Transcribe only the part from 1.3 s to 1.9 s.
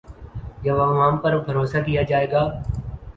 بھروسہ